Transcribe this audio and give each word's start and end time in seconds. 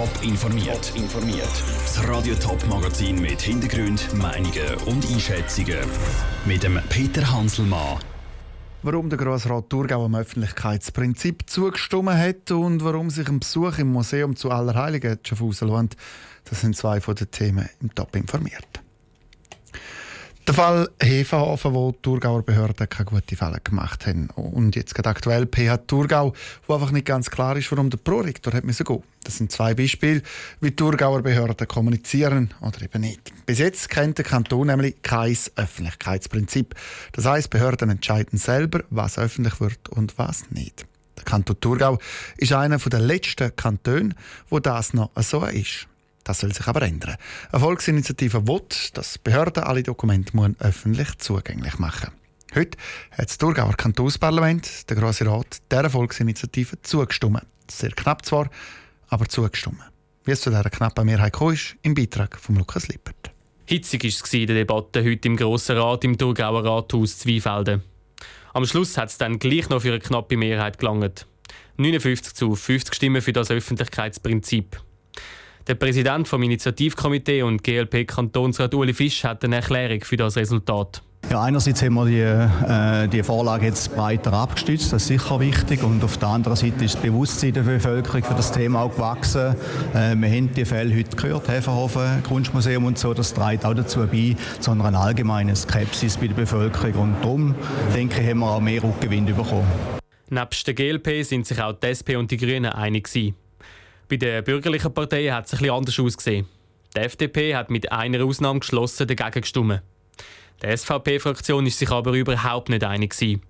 Top 0.00 0.22
informiert. 0.22 0.94
informiert. 0.96 1.62
Das 1.84 2.08
Radio 2.08 2.34
Top 2.36 2.66
Magazin 2.68 3.20
mit 3.20 3.42
Hintergrund, 3.42 4.08
Meinungen 4.14 4.74
und 4.86 5.06
Einschätzungen 5.12 5.76
mit 6.46 6.62
dem 6.62 6.80
Peter 6.88 7.30
Hanselmann. 7.30 7.98
Warum 8.82 9.10
der 9.10 9.18
Grossrat 9.18 9.68
Thurgau 9.68 10.06
am 10.06 10.14
Öffentlichkeitsprinzip 10.14 11.50
zugestimmt 11.50 12.14
hat 12.14 12.50
und 12.50 12.82
warum 12.82 13.10
sich 13.10 13.28
ein 13.28 13.40
Besuch 13.40 13.76
im 13.76 13.92
Museum 13.92 14.36
zu 14.36 14.50
Allerheiligen 14.50 15.18
Schaffhausen 15.22 15.68
lohnt, 15.68 15.98
das 16.48 16.62
sind 16.62 16.74
zwei 16.78 17.02
von 17.02 17.14
den 17.14 17.30
Themen 17.30 17.68
im 17.82 17.94
Top 17.94 18.16
informiert. 18.16 18.79
Der 20.50 20.56
Fall 20.56 20.88
Hefenhafen, 21.00 21.74
wo 21.74 21.92
die 21.92 22.02
Thurgauer 22.02 22.42
Behörden 22.42 22.88
keine 22.88 23.04
guten 23.04 23.36
Fälle 23.36 23.60
gemacht 23.62 24.04
haben. 24.08 24.30
Und 24.30 24.74
jetzt 24.74 24.96
gerade 24.96 25.10
aktuell 25.10 25.46
PH 25.46 25.86
Thurgau, 25.86 26.32
wo 26.66 26.74
einfach 26.74 26.90
nicht 26.90 27.06
ganz 27.06 27.30
klar 27.30 27.56
ist, 27.56 27.70
warum 27.70 27.88
der 27.88 27.98
Prorektor 27.98 28.52
hat 28.52 28.64
müssen 28.64 28.84
gehen. 28.84 29.00
Das 29.22 29.36
sind 29.36 29.52
zwei 29.52 29.74
Beispiele, 29.74 30.22
wie 30.60 30.70
die 30.70 30.74
Thurgauer 30.74 31.22
Behörden 31.22 31.68
kommunizieren 31.68 32.52
oder 32.62 32.82
eben 32.82 33.00
nicht. 33.00 33.32
Bis 33.46 33.60
jetzt 33.60 33.90
kennt 33.90 34.18
der 34.18 34.24
Kanton 34.24 34.66
nämlich 34.66 35.00
kein 35.02 35.38
Öffentlichkeitsprinzip. 35.54 36.74
Das 37.12 37.26
heisst, 37.26 37.50
Behörden 37.50 37.88
entscheiden 37.88 38.36
selber, 38.36 38.82
was 38.90 39.20
öffentlich 39.20 39.60
wird 39.60 39.88
und 39.88 40.18
was 40.18 40.50
nicht. 40.50 40.84
Der 41.16 41.22
Kanton 41.26 41.60
Thurgau 41.60 42.00
ist 42.38 42.52
einer 42.52 42.78
der 42.78 42.98
letzten 42.98 43.54
Kantone, 43.54 44.16
wo 44.48 44.58
das 44.58 44.94
noch 44.94 45.12
so 45.22 45.44
ist. 45.44 45.86
Das 46.24 46.40
soll 46.40 46.52
sich 46.52 46.66
aber 46.66 46.82
ändern. 46.82 47.16
Eine 47.50 47.60
Volksinitiative 47.60 48.46
will, 48.46 48.62
dass 48.94 49.18
Behörden 49.18 49.64
alle 49.64 49.82
Dokumente 49.82 50.32
öffentlich 50.58 51.18
zugänglich 51.18 51.78
machen 51.78 52.10
Heute 52.52 52.76
hat 53.12 53.28
das 53.28 53.38
Thurgauer 53.38 53.74
Kantonsparlament, 53.74 54.90
der 54.90 54.96
Grosse 54.96 55.24
Rat, 55.24 55.58
dieser 55.70 55.88
Volksinitiative 55.88 56.82
zugestimmt. 56.82 57.46
Sehr 57.70 57.92
knapp 57.92 58.26
zwar, 58.26 58.50
aber 59.08 59.28
zugestimmt. 59.28 59.78
Wie 60.24 60.32
es 60.32 60.40
zu 60.40 60.50
dieser 60.50 60.68
knappen 60.68 61.06
Mehrheit 61.06 61.32
kam, 61.32 61.52
ist 61.52 61.76
im 61.82 61.94
Beitrag 61.94 62.36
von 62.36 62.56
Lukas 62.56 62.88
Lippert. 62.88 63.30
Hitzig 63.66 64.02
war 64.02 64.08
es 64.08 64.34
in 64.34 64.48
der 64.48 64.56
Debatte 64.56 65.04
heute 65.04 65.28
im 65.28 65.36
Grossen 65.36 65.76
Rat 65.76 66.02
im 66.02 66.18
Thurgauer 66.18 66.64
Rathaus 66.64 67.18
Zweifelden. 67.18 67.84
Am 68.52 68.66
Schluss 68.66 68.96
hat 68.98 69.10
es 69.10 69.18
dann 69.18 69.38
gleich 69.38 69.68
noch 69.68 69.82
für 69.82 69.90
eine 69.90 70.00
knappe 70.00 70.36
Mehrheit 70.36 70.78
gelangt. 70.78 71.26
59 71.76 72.34
zu 72.34 72.56
50 72.56 72.94
Stimmen 72.96 73.22
für 73.22 73.32
das 73.32 73.52
Öffentlichkeitsprinzip. 73.52 74.80
Der 75.70 75.76
Präsident 75.76 76.26
vom 76.26 76.42
Initiativkomitee 76.42 77.44
und 77.44 77.62
GLP-Kantonsrat 77.62 78.74
Uli 78.74 78.92
Fisch 78.92 79.22
hat 79.22 79.44
eine 79.44 79.54
Erklärung 79.54 80.00
für 80.00 80.16
das 80.16 80.36
Resultat. 80.36 81.00
Ja, 81.30 81.42
einerseits 81.42 81.80
haben 81.80 81.94
wir 81.94 82.06
die, 82.06 82.18
äh, 82.18 83.06
die 83.06 83.22
Vorlage 83.22 83.66
jetzt 83.66 83.94
breiter 83.94 84.32
abgestützt, 84.32 84.92
das 84.92 85.02
ist 85.02 85.06
sicher 85.06 85.38
wichtig. 85.38 85.84
Und 85.84 86.02
auf 86.02 86.18
der 86.18 86.30
anderen 86.30 86.56
Seite 86.56 86.84
ist 86.84 86.96
das 86.96 87.02
Bewusstsein 87.02 87.52
der 87.52 87.62
Bevölkerung 87.62 88.24
für 88.24 88.34
das 88.34 88.50
Thema 88.50 88.82
auch 88.82 88.96
gewachsen. 88.96 89.54
Äh, 89.94 90.16
wir 90.16 90.28
haben 90.28 90.52
die 90.52 90.64
Fälle 90.64 90.92
heute 90.92 91.16
gehört, 91.16 91.46
Häferhofen, 91.46 92.20
Kunstmuseum 92.24 92.84
und 92.86 92.98
so, 92.98 93.14
das 93.14 93.32
trägt 93.32 93.64
auch 93.64 93.74
dazu 93.74 94.04
bei, 94.08 94.34
zu 94.58 94.72
einer 94.72 95.00
allgemeinen 95.00 95.54
Skepsis 95.54 96.16
bei 96.16 96.26
der 96.26 96.34
Bevölkerung. 96.34 96.94
Und 96.94 97.14
darum, 97.22 97.54
denke 97.94 98.20
ich, 98.20 98.28
haben 98.28 98.40
wir 98.40 98.50
auch 98.50 98.60
mehr 98.60 98.82
Rückgewinn 98.82 99.24
bekommen. 99.24 99.68
Nebst 100.30 100.66
der 100.66 100.74
GLP 100.74 101.24
sind 101.24 101.46
sich 101.46 101.62
auch 101.62 101.74
die 101.74 101.86
SP 101.94 102.18
und 102.18 102.28
die 102.32 102.38
Grünen 102.38 102.72
einig 102.72 103.04
gewesen. 103.04 103.36
Bei 104.10 104.16
der 104.16 104.42
bürgerlichen 104.42 104.92
Partei 104.92 105.28
hat 105.28 105.46
es 105.46 105.52
etwas 105.52 105.70
anders 105.70 106.00
ausgesehen. 106.00 106.46
Die 106.96 106.98
FDP 106.98 107.54
hat 107.54 107.70
mit 107.70 107.92
einer 107.92 108.24
Ausnahme 108.24 108.58
geschlossen 108.58 109.06
dagegen 109.06 109.40
gestimmt. 109.40 109.82
Die 110.60 110.76
SVP-Fraktion 110.76 111.64
ist 111.64 111.78
sich 111.78 111.90
aber 111.90 112.14
überhaupt 112.14 112.70
nicht 112.70 112.82
einig. 112.82 113.10
Gewesen. 113.12 113.42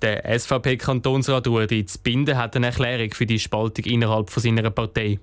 Der 0.00 0.38
SVP-Kantonsrat 0.38 1.48
Uri 1.48 1.84
Zbinden 1.86 2.38
hat 2.38 2.54
eine 2.54 2.66
Erklärung 2.66 3.12
für 3.12 3.26
die 3.26 3.40
Spaltung 3.40 3.84
innerhalb 3.84 4.30
von 4.30 4.40
seiner 4.40 4.70
Partei. 4.70 5.18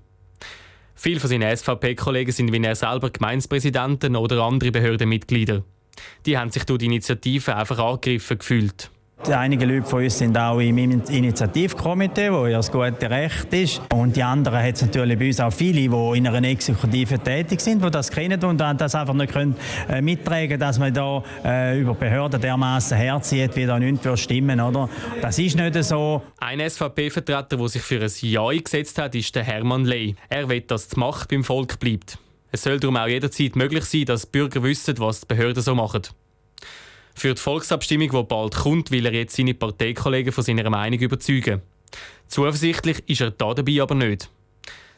Viele 0.95 1.21
von 1.21 1.29
seinen 1.29 1.55
SVP-Kollegen 1.55 2.33
sind 2.33 2.52
wie 2.52 2.61
er 2.61 2.75
selber 2.75 3.09
Gemeinspräsidenten 3.09 4.17
oder 4.17 4.43
andere 4.43 4.71
Behördenmitglieder. 4.71 5.63
Die 6.25 6.37
haben 6.37 6.52
sich 6.52 6.65
durch 6.65 6.79
die 6.79 6.87
Initiative 6.87 7.55
einfach 7.55 7.79
angegriffen 7.79 8.37
gefühlt. 8.37 8.92
Einige 9.26 9.66
Leute 9.66 9.86
von 9.86 10.04
uns 10.04 10.17
sind 10.17 10.38
auch 10.38 10.60
im 10.60 10.78
Initiativkomitee, 10.78 12.32
wo 12.32 12.45
ja 12.45 12.58
das 12.58 12.72
gute 12.72 13.10
Recht 13.10 13.52
ist. 13.52 13.82
Und 13.92 14.16
die 14.16 14.23
anderen 14.23 14.61
hat 14.61 14.76
es 14.76 14.83
natürlich 14.83 15.17
bei 15.17 15.28
uns 15.28 15.39
auch 15.39 15.52
viele, 15.52 15.89
die 15.89 16.17
in 16.17 16.28
einer 16.28 16.48
Exekutive 16.48 17.20
tätig 17.20 17.60
sind, 17.60 17.83
die 17.83 17.89
das 17.89 18.10
kennen 18.10 18.42
und 18.44 18.58
das 18.58 18.95
einfach 18.95 19.16
nicht 19.16 19.33
können, 19.33 19.55
äh, 19.89 20.02
mittragen 20.02 20.60
dass 20.60 20.80
man 20.80 20.94
da 20.94 21.23
äh, 21.44 21.80
über 21.82 21.95
Behörden 21.95 22.39
dermaßen 22.39 22.95
herzieht, 22.95 23.55
wie 23.55 23.66
da 23.66 23.80
nichts 23.80 24.22
stimmen 24.22 24.61
oder? 24.61 24.88
Das 25.22 25.38
ist 25.39 25.58
nicht 25.58 25.84
so. 25.84 26.22
Ein 26.38 26.60
SVP-Vertreter, 26.60 27.58
der 27.58 27.67
sich 27.67 27.82
für 27.82 27.99
ein 27.99 28.11
Ja 28.22 28.48
eingesetzt 28.48 28.98
hat, 28.99 29.16
ist 29.16 29.36
der 29.36 29.44
Hermann 29.44 29.84
Ley. 29.84 30.16
Er 30.30 30.48
will, 30.48 30.61
dass 30.61 30.89
die 30.89 30.99
Macht 30.99 31.30
beim 31.30 31.44
Volk 31.44 31.80
bleibt. 31.80 32.20
Es 32.52 32.64
soll 32.64 32.80
darum 32.80 32.95
auch 32.95 33.08
jederzeit 33.08 33.55
möglich 33.55 33.86
sein, 33.86 34.05
dass 34.05 34.26
Bürger 34.26 34.64
wissen, 34.64 34.98
was 34.99 35.22
die 35.22 35.28
Behörden 35.28 35.61
so 35.61 35.76
machen. 35.76 36.04
Für 37.17 37.33
die 37.33 37.42
Volksabstimmung, 37.42 38.11
die 38.11 38.23
bald 38.26 38.54
kommt, 38.54 38.92
will 38.92 39.08
er 39.08 39.11
jetzt 39.11 39.36
seine 39.36 39.55
Parteikollegen 39.55 40.32
von 40.32 40.44
seiner 40.44 40.70
Meinung 40.70 41.00
überzeugen. 41.00 41.64
Zuversichtlich 42.28 43.02
ist 43.10 43.22
er 43.22 43.32
da 43.32 43.55
dabei 43.55 43.82
aber 43.82 43.95
nicht. 43.95 44.30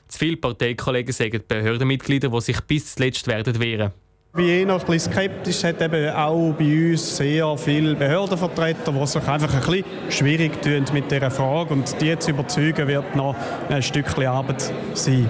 Zu 0.10 0.20
viele 0.20 0.36
Parteikollegen 0.36 1.14
sagen 1.14 1.42
Behördenmitglieder, 1.48 2.28
die 2.28 2.42
sich 2.42 2.60
bis 2.60 2.96
zuletzt 2.96 3.26
werden 3.28 3.58
wehren. 3.62 3.94
Eh 4.38 4.66
noch 4.66 4.82
ein 4.82 4.86
bisschen 4.86 5.14
skeptisch. 5.14 5.64
Hat 5.64 5.82
eben 5.82 6.10
auch 6.10 6.52
bei 6.60 6.92
uns 6.92 7.16
sehr 7.16 7.58
viele 7.58 7.96
Behördenvertreter, 7.96 8.92
die 8.92 9.08
sich 9.08 9.24
einfach 9.24 9.54
ein 9.54 9.62
bisschen 9.62 10.12
schwierig 10.12 10.62
tun 10.62 10.84
mit 10.92 11.10
dieser 11.10 11.32
Frage. 11.32 11.74
Und 11.74 12.02
die 12.02 12.20
zu 12.20 12.32
überzeugen, 12.32 12.86
wird 12.90 13.16
noch 13.16 13.34
ein 13.70 13.82
Stückchen 13.82 14.26
Arbeit 14.26 14.74
sein. 14.94 15.26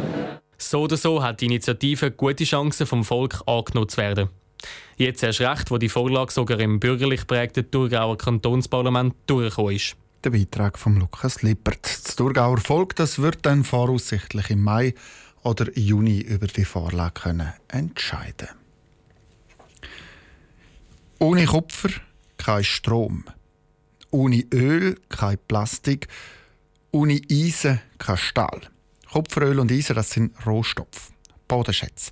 So 0.58 0.82
oder 0.82 0.98
so 0.98 1.22
hat 1.22 1.40
die 1.40 1.46
Initiative 1.46 2.10
gute 2.10 2.46
Chancen, 2.46 2.88
vom 2.88 3.04
Volk 3.04 3.44
angenommen 3.46 3.90
zu 3.90 3.98
werden. 3.98 4.30
Jetzt 4.98 5.24
erst 5.24 5.42
recht, 5.42 5.72
wo 5.72 5.78
die 5.78 5.90
Vorlage 5.90 6.32
sogar 6.32 6.60
im 6.60 6.80
bürgerlich 6.80 7.26
prägten 7.26 7.70
Thurgauer 7.72 8.18
Kantonsparlament 8.18 9.16
durchgekommen 9.28 9.76
ist. 9.76 9.96
Der 10.24 10.32
Beitrag 10.32 10.78
von 10.78 10.98
Lukas 10.98 11.42
Lippert. 11.44 11.84
Das 11.84 12.16
Thurgauer 12.16 12.58
Volk 12.58 12.96
das 12.96 13.20
wird 13.20 13.46
dann 13.46 13.64
voraussichtlich 13.64 14.50
im 14.50 14.62
Mai 14.62 14.94
oder 15.44 15.68
Juni 15.78 16.20
über 16.20 16.48
die 16.48 16.66
Vorlage 16.66 17.22
können 17.22 17.54
entscheiden 17.70 18.50
Ohne 21.20 21.46
Kupfer 21.46 21.90
kein 22.38 22.64
Strom. 22.64 23.26
Ohne 24.12 24.44
Öl 24.54 25.00
kein 25.08 25.38
Plastik. 25.48 26.08
Ohne 26.92 27.22
Eisen 27.32 27.80
kein 27.98 28.18
Stahl. 28.18 28.62
Kupferöl 29.12 29.60
und 29.60 29.72
Eisen 29.72 29.96
das 29.96 30.12
sind 30.12 30.34
Rohstoffe, 30.46 31.12
Bodenschätze. 31.48 32.12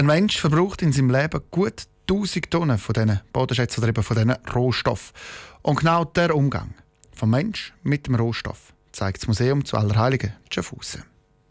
Ein 0.00 0.06
Mensch 0.06 0.38
verbraucht 0.38 0.80
in 0.80 0.92
seinem 0.92 1.10
Leben 1.10 1.42
gut 1.50 1.82
1000 2.08 2.50
Tonnen 2.50 2.78
von 2.78 2.94
diesen 2.94 3.20
Bodenschätzen 3.34 3.82
oder 3.82 3.90
eben 3.90 4.02
von 4.02 4.16
diesen 4.16 4.30
Rohstoffen. 4.50 5.14
Und 5.60 5.80
genau 5.80 6.06
der 6.06 6.34
Umgang 6.34 6.72
vom 7.12 7.28
Mensch 7.28 7.74
mit 7.82 8.06
dem 8.06 8.14
Rohstoff 8.14 8.72
zeigt 8.92 9.18
das 9.18 9.28
Museum 9.28 9.62
zu 9.62 9.76
Allerheiligen 9.76 10.32
Schaffhausen. 10.50 11.04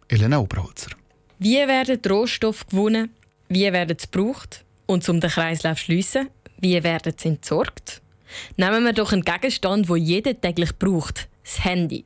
Elena 0.08 0.40
Oberholzer. 0.40 0.90
Wie 1.38 1.58
werden 1.58 2.00
Rohstoffe 2.10 2.66
gewonnen? 2.66 3.12
Wie 3.50 3.72
werden 3.72 3.96
sie 4.00 4.08
gebraucht? 4.12 4.66
Und 4.88 5.08
um 5.08 5.22
den 5.22 5.30
Kreislauf 5.30 5.78
zu 5.78 5.84
schliessen, 5.86 6.30
wie 6.60 6.84
werden 6.84 7.14
sie 7.16 7.30
entsorgt? 7.30 8.02
Nehmen 8.58 8.84
wir 8.84 8.94
doch 8.94 9.14
einen 9.14 9.22
Gegenstand, 9.22 9.90
den 9.90 9.98
jeder 9.98 10.42
täglich 10.42 10.76
braucht: 10.80 11.30
das 11.44 11.64
Handy 11.64 12.04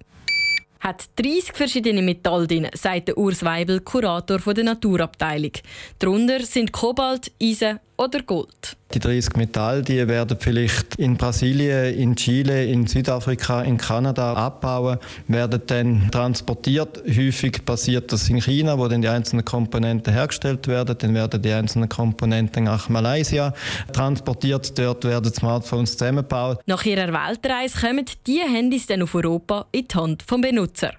hat 0.83 1.05
30 1.15 1.55
verschiedene 1.55 2.01
Metalle 2.01 2.45
drin, 2.45 2.67
sagt 2.73 3.15
Urs 3.15 3.43
Weibel, 3.43 3.79
Kurator 3.79 4.39
der 4.53 4.63
Naturabteilung. 4.65 5.53
Darunter 5.97 6.41
sind 6.41 6.73
Kobalt, 6.73 7.31
Eisen 7.41 7.79
oder 7.97 8.21
Gold. 8.21 8.77
Die 8.93 8.99
30 8.99 9.35
Metalle 9.35 9.81
die 9.81 10.07
werden 10.07 10.37
vielleicht 10.39 10.95
in 10.95 11.17
Brasilien, 11.17 11.97
in 11.97 12.15
Chile, 12.15 12.65
in 12.65 12.85
Südafrika, 12.85 13.61
in 13.63 13.77
Kanada 13.77 14.33
abbauen, 14.33 14.99
werden 15.27 15.61
dann 15.67 16.09
transportiert. 16.11 17.03
Häufig 17.07 17.65
passiert 17.65 18.11
das 18.11 18.29
in 18.29 18.41
China, 18.41 18.77
wo 18.77 18.87
dann 18.87 19.01
die 19.01 19.07
einzelnen 19.07 19.45
Komponenten 19.45 20.13
hergestellt 20.13 20.67
werden. 20.67 20.95
Dann 20.97 21.13
werden 21.13 21.41
die 21.41 21.51
einzelnen 21.51 21.89
Komponenten 21.89 22.65
nach 22.65 22.89
Malaysia 22.89 23.53
transportiert. 23.91 24.77
Dort 24.77 25.05
werden 25.05 25.33
Smartphones 25.33 25.97
zusammengebaut. 25.97 26.59
Nach 26.65 26.85
ihrer 26.85 27.11
Weltreise 27.11 27.79
kommen 27.79 28.05
die 28.27 28.41
Handys 28.41 28.87
dann 28.87 29.01
auf 29.01 29.15
Europa 29.15 29.65
in 29.71 29.87
die 29.87 29.95
Hand 29.95 30.23
vom 30.23 30.41
Benutzer. 30.41 30.93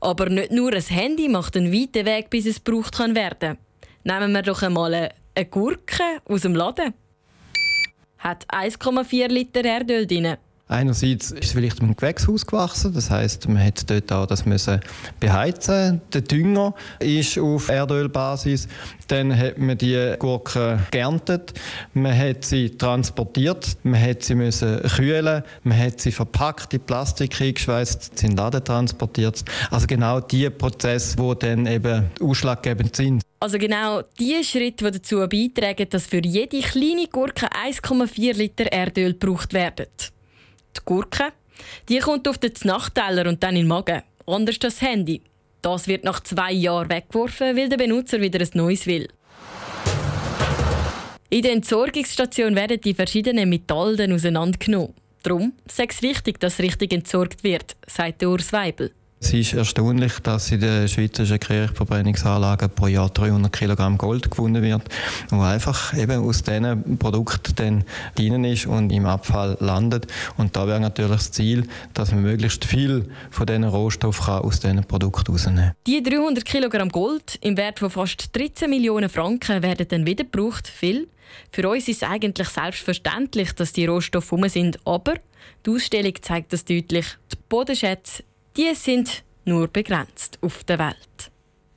Aber 0.00 0.30
nicht 0.30 0.52
nur 0.52 0.72
ein 0.72 0.82
Handy 0.82 1.28
macht 1.28 1.56
einen 1.56 1.72
weiten 1.72 2.06
Weg, 2.06 2.30
bis 2.30 2.46
es 2.46 2.62
gebraucht 2.62 2.98
werden 2.98 3.58
Nehmen 4.06 4.32
wir 4.32 4.42
doch 4.42 4.62
einmal 4.62 4.92
eine 4.92 5.10
Gurke 5.42 6.20
aus 6.24 6.42
dem 6.42 6.54
Laden. 6.54 6.94
Hat 8.18 8.46
1,4 8.48 9.28
Liter 9.28 9.64
Erdöl 9.64 10.06
drin. 10.06 10.36
Einerseits 10.66 11.30
ist 11.30 11.44
es 11.44 11.52
vielleicht 11.52 11.80
im 11.80 11.94
Gewächshaus 11.94 12.46
gewachsen, 12.46 12.94
das 12.94 13.10
heißt, 13.10 13.48
man 13.48 13.62
hat 13.62 13.88
dort 13.90 14.10
auch 14.10 14.24
das 14.24 14.46
müssen 14.46 14.80
beheizen. 15.20 16.00
Der 16.10 16.22
Dünger 16.22 16.74
ist 17.00 17.38
auf 17.38 17.68
Erdölbasis. 17.68 18.66
Dann 19.08 19.36
hat 19.36 19.58
man 19.58 19.76
die 19.76 20.14
Gurken 20.18 20.80
geerntet, 20.90 21.52
man 21.92 22.16
hat 22.16 22.46
sie 22.46 22.70
transportiert, 22.70 23.76
man 23.82 24.00
hat 24.00 24.22
sie 24.22 24.34
müssen 24.34 24.80
kühlen, 24.96 25.42
man 25.64 25.78
hat 25.78 26.00
sie 26.00 26.12
verpackt, 26.12 26.72
in 26.72 26.80
Plastik 26.80 27.38
eingeschweißt, 27.42 28.18
sind 28.18 28.38
Laden 28.38 28.64
transportiert. 28.64 29.44
Also 29.70 29.86
genau 29.86 30.20
die 30.20 30.48
Prozesse, 30.48 31.16
die 31.16 31.38
dann 31.40 31.66
eben 31.66 32.10
ausschlaggebend 32.22 32.96
sind. 32.96 33.22
Also 33.44 33.58
genau 33.58 34.00
die 34.18 34.42
Schritte, 34.42 34.90
die 34.90 34.98
dazu 34.98 35.18
beitragen, 35.28 35.86
dass 35.90 36.06
für 36.06 36.22
jede 36.24 36.62
kleine 36.62 37.08
Gurke 37.08 37.46
1,4 37.52 38.32
Liter 38.32 38.72
Erdöl 38.72 39.12
gebraucht 39.12 39.52
werden. 39.52 39.84
Die 40.74 40.80
Gurke, 40.86 41.30
die 41.90 41.98
kommt 41.98 42.26
auf 42.26 42.38
den 42.38 42.54
Nachteller 42.62 43.28
und 43.28 43.42
dann 43.42 43.54
in 43.54 43.64
den 43.64 43.68
Magen. 43.68 44.00
Anders 44.24 44.58
das 44.60 44.80
Handy. 44.80 45.20
Das 45.60 45.86
wird 45.88 46.04
nach 46.04 46.20
zwei 46.20 46.52
Jahren 46.52 46.88
weggeworfen, 46.88 47.54
weil 47.54 47.68
der 47.68 47.76
Benutzer 47.76 48.18
wieder 48.22 48.40
ein 48.40 48.48
neues 48.54 48.86
will. 48.86 49.08
In 51.28 51.42
der 51.42 51.52
Entsorgungsstation 51.52 52.56
werden 52.56 52.80
die 52.80 52.94
verschiedenen 52.94 53.50
Metalle 53.50 54.10
auseinandergenommen. 54.14 54.94
Darum 55.22 55.52
ist 55.68 55.78
es 55.78 56.00
wichtig, 56.00 56.40
dass 56.40 56.60
richtig 56.60 56.94
entsorgt 56.94 57.44
wird, 57.44 57.76
sagt 57.86 58.24
Urs 58.24 58.54
Weibel. 58.54 58.90
Es 59.24 59.32
ist 59.32 59.54
erstaunlich, 59.54 60.18
dass 60.22 60.52
in 60.52 60.60
den 60.60 60.86
schweizerischen 60.86 61.40
Kirchverbrennungsanlagen 61.40 62.68
pro 62.68 62.88
Jahr 62.88 63.08
300 63.08 63.50
Kilogramm 63.50 63.96
Gold 63.96 64.30
gewonnen 64.30 64.62
wird, 64.62 64.82
wo 65.30 65.40
einfach 65.40 65.96
eben 65.96 66.22
aus 66.22 66.42
diesen 66.42 66.98
Produkten 66.98 67.54
dann 67.56 67.84
drin 68.16 68.44
ist 68.44 68.66
und 68.66 68.90
im 68.90 69.06
Abfall 69.06 69.56
landet. 69.60 70.08
Und 70.36 70.54
da 70.54 70.66
wäre 70.66 70.78
natürlich 70.78 71.12
das 71.12 71.32
Ziel, 71.32 71.66
dass 71.94 72.12
man 72.12 72.20
möglichst 72.20 72.66
viel 72.66 73.08
von 73.30 73.46
diesen 73.46 73.64
Rohstoffen 73.64 74.34
aus 74.34 74.60
diesen 74.60 74.84
Produkten 74.84 75.32
rausnehmen 75.32 75.64
kann. 75.68 75.74
Die 75.86 76.02
300 76.02 76.44
Kilogramm 76.44 76.90
Gold 76.90 77.38
im 77.40 77.56
Wert 77.56 77.78
von 77.78 77.88
fast 77.88 78.36
13 78.36 78.68
Millionen 78.68 79.08
Franken 79.08 79.62
werden 79.62 79.88
dann 79.88 80.06
wieder 80.06 80.24
gebraucht. 80.24 80.68
Viel. 80.68 81.08
Für 81.50 81.66
uns 81.70 81.88
ist 81.88 82.02
es 82.02 82.08
eigentlich 82.08 82.50
selbstverständlich, 82.50 83.52
dass 83.54 83.72
die 83.72 83.86
Rohstoffe 83.86 84.32
um 84.32 84.46
sind, 84.50 84.78
aber 84.84 85.14
die 85.64 85.70
Ausstellung 85.70 86.12
zeigt 86.20 86.52
das 86.52 86.66
deutlich. 86.66 87.06
Die 87.32 87.36
Bodenschätze 87.48 88.22
die 88.56 88.74
sind 88.74 89.24
nur 89.44 89.68
begrenzt 89.68 90.38
auf 90.40 90.64
der 90.64 90.78
Welt. 90.78 91.30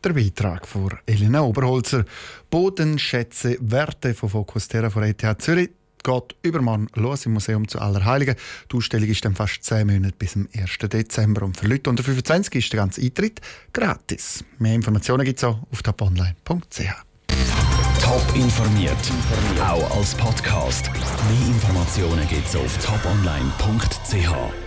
Der 0.03 0.13
Beitrag 0.13 0.67
von 0.67 0.91
Elena 1.05 1.41
Oberholzer. 1.41 2.05
Bodenschätze, 2.49 3.57
Werte 3.59 4.13
von 4.13 4.29
Focus 4.29 4.67
Terra 4.67 4.89
von 4.89 5.03
ETH 5.03 5.41
Zürich 5.41 5.71
geht 6.03 6.35
übermorgen 6.41 6.87
los 6.95 7.25
im 7.25 7.33
Museum 7.33 7.67
zu 7.67 7.79
Allerheiligen. 7.79 8.35
Die 8.71 8.77
Ausstellung 8.77 9.09
ist 9.09 9.25
dann 9.25 9.35
fast 9.35 9.63
10 9.63 9.87
Monate 9.87 10.15
bis 10.17 10.33
zum 10.33 10.47
1. 10.55 10.77
Dezember. 10.89 11.43
Und 11.43 11.57
für 11.57 11.67
Leute 11.67 11.89
unter 11.89 12.03
25 12.03 12.55
ist 12.55 12.71
der 12.71 12.79
ganze 12.79 13.01
Eintritt 13.01 13.41
gratis. 13.73 14.45
Mehr 14.59 14.75
Informationen 14.75 15.25
gibt 15.25 15.39
es 15.39 15.43
auch 15.43 15.59
auf 15.71 15.83
toponline.ch. 15.83 17.07
Top 18.01 18.35
informiert, 18.35 19.11
auch 19.59 19.97
als 19.97 20.15
Podcast. 20.15 20.89
Mehr 20.93 21.47
Informationen 21.47 22.25
gibt 22.29 22.47
es 22.47 22.55
auf 22.55 22.77
toponline.ch. 22.77 24.66